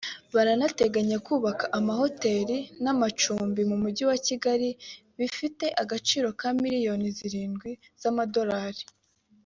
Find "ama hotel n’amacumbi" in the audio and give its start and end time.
1.77-3.61